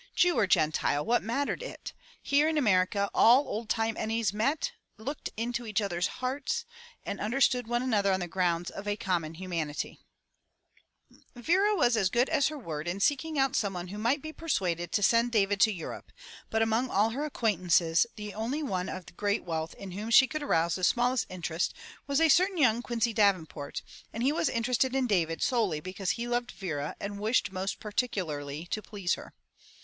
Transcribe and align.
Jew 0.15 0.39
or 0.39 0.47
Gentile, 0.47 1.05
what 1.05 1.21
mattered 1.21 1.61
it? 1.61 1.93
Here 2.23 2.49
in 2.49 2.57
America 2.57 3.07
all 3.13 3.41
old 3.47 3.69
time 3.69 3.95
enemies 3.97 4.33
met, 4.33 4.71
looked 4.97 5.29
into 5.37 5.67
each 5.67 5.79
other's 5.79 6.07
hearts 6.07 6.65
and 7.05 7.19
understood 7.19 7.67
one 7.67 7.83
another 7.83 8.11
on 8.11 8.19
the 8.19 8.27
grounds 8.27 8.71
of 8.71 8.87
a 8.87 8.97
common 8.97 9.35
humanity. 9.35 9.99
193 11.33 11.35
MY 11.35 11.35
BOOK 11.35 11.37
HOUSE 11.37 11.45
Vera 11.45 11.75
was 11.85 11.95
as 11.97 12.09
good 12.09 12.29
as 12.29 12.47
her 12.47 12.57
word 12.57 12.87
in 12.87 12.99
seeking 12.99 13.37
out 13.37 13.55
someone 13.55 13.89
who 13.89 13.99
might 13.99 14.23
be 14.23 14.33
persuaded 14.33 14.91
to 14.91 15.03
send 15.03 15.31
David 15.31 15.59
to 15.61 15.71
Europe, 15.71 16.11
but 16.49 16.63
among 16.63 16.89
all 16.89 17.11
her 17.11 17.23
acquaintances 17.23 18.07
the 18.15 18.33
only 18.33 18.63
one 18.63 18.89
of 18.89 19.15
great 19.15 19.43
wealth 19.43 19.75
in 19.75 19.91
whom 19.91 20.09
she 20.09 20.25
could 20.25 20.41
arouse 20.41 20.73
the 20.73 20.83
smallest 20.83 21.27
interest 21.29 21.75
was 22.07 22.19
a 22.19 22.27
certain 22.27 22.57
young 22.57 22.81
Quincy 22.81 23.13
Daven 23.13 23.47
port, 23.47 23.83
and 24.11 24.23
he 24.23 24.31
was 24.31 24.49
interested 24.49 24.95
in 24.95 25.05
David 25.05 25.43
solely 25.43 25.79
because 25.79 26.09
he 26.17 26.27
loved 26.27 26.49
Vera 26.49 26.95
and 26.99 27.19
wished 27.19 27.51
most 27.51 27.79
particularly 27.79 28.65
to 28.71 28.81
please 28.81 29.13
her. 29.13 29.35